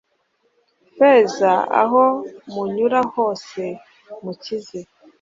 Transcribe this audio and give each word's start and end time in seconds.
feza, 0.95 1.51
aho 1.81 2.03
munyura 2.53 2.99
hose 3.13 3.61
mukize 4.23 4.79